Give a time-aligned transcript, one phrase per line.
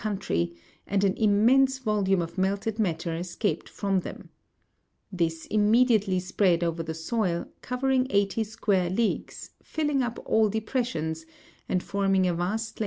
[0.01, 4.29] 117 country, and an immense volume of melted matter escaped from them.
[5.11, 11.27] This immediately spread over the soil, covering eighty square leagues, filling up all depressions,
[11.69, 12.79] and forming a vast lake of fire of considerable depth.